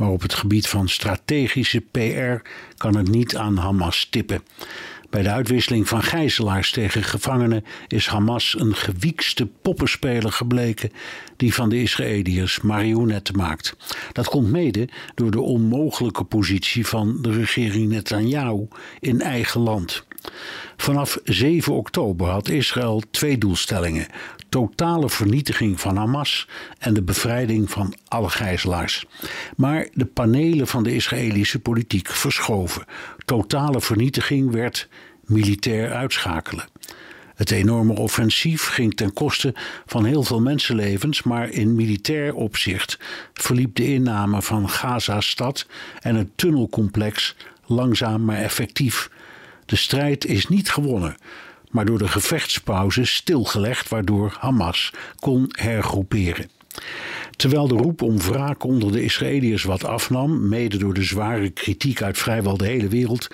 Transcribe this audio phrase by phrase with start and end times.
[0.00, 4.42] maar op het gebied van strategische PR kan het niet aan Hamas tippen.
[5.10, 10.90] Bij de uitwisseling van gijzelaars tegen gevangenen is Hamas een gewiekste poppenspeler gebleken
[11.36, 13.76] die van de Israëliërs marionetten maakt.
[14.12, 18.68] Dat komt mede door de onmogelijke positie van de regering Netanyahu
[19.00, 20.04] in eigen land.
[20.76, 24.06] Vanaf 7 oktober had Israël twee doelstellingen:
[24.48, 26.48] totale vernietiging van Hamas
[26.78, 29.06] en de bevrijding van alle gijzelaars.
[29.56, 32.84] Maar de panelen van de Israëlische politiek verschoven.
[33.24, 34.88] Totale vernietiging werd
[35.24, 36.64] militair uitschakelen.
[37.34, 39.54] Het enorme offensief ging ten koste
[39.86, 42.98] van heel veel mensenlevens, maar in militair opzicht
[43.32, 45.66] verliep de inname van Gaza-stad
[46.00, 49.10] en het tunnelcomplex langzaam maar effectief.
[49.70, 51.16] De strijd is niet gewonnen,
[51.70, 56.50] maar door de gevechtspauze stilgelegd, waardoor Hamas kon hergroeperen.
[57.36, 62.02] Terwijl de roep om wraak onder de Israëliërs wat afnam, mede door de zware kritiek
[62.02, 63.28] uit vrijwel de hele wereld,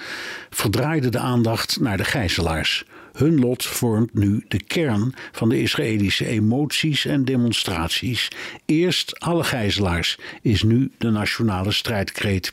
[0.50, 2.84] verdraaide de aandacht naar de gijzelaars.
[3.12, 8.28] Hun lot vormt nu de kern van de Israëlische emoties en demonstraties.
[8.64, 12.52] Eerst alle gijzelaars is nu de nationale strijdkreet.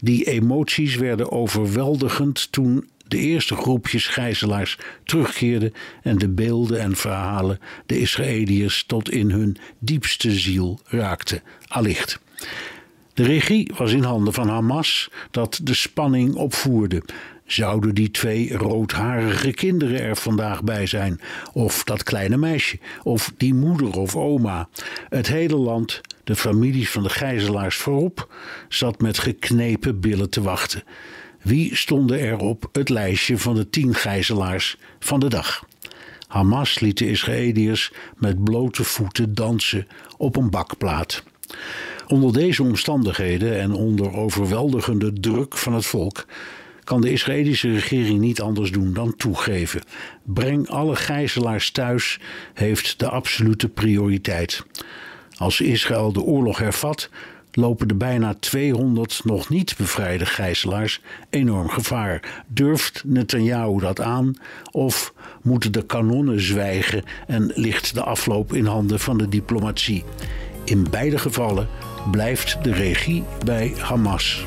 [0.00, 7.58] Die emoties werden overweldigend toen de eerste groepjes gijzelaars terugkeerden en de beelden en verhalen
[7.86, 12.18] de Israëliërs tot in hun diepste ziel raakten, allicht.
[13.14, 17.02] De regie was in handen van Hamas, dat de spanning opvoerde.
[17.46, 21.20] Zouden die twee roodharige kinderen er vandaag bij zijn?
[21.52, 22.78] Of dat kleine meisje?
[23.02, 24.68] Of die moeder of oma?
[25.08, 28.34] Het hele land, de families van de gijzelaars voorop,
[28.68, 30.82] zat met geknepen billen te wachten.
[31.42, 35.66] Wie stonden er op het lijstje van de tien gijzelaars van de dag?
[36.26, 41.22] Hamas liet de Israëliërs met blote voeten dansen op een bakplaat.
[42.06, 46.26] Onder deze omstandigheden en onder overweldigende druk van het volk
[46.84, 49.82] kan de Israëlische regering niet anders doen dan toegeven.
[50.22, 52.20] Breng alle gijzelaars thuis
[52.54, 54.64] heeft de absolute prioriteit.
[55.36, 57.10] Als Israël de oorlog hervat,
[57.52, 61.00] lopen de bijna 200 nog niet bevrijde gijzelaars
[61.30, 62.44] enorm gevaar.
[62.46, 64.34] Durft Netanyahu dat aan?
[64.70, 70.04] Of moeten de kanonnen zwijgen en ligt de afloop in handen van de diplomatie?
[70.64, 71.68] In beide gevallen
[72.10, 74.46] blijft de regie bij Hamas.